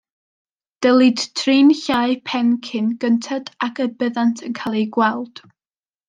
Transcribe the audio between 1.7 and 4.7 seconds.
llau pen cyn gynted ag y byddant yn